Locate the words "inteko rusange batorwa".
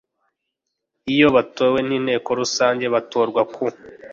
1.97-3.41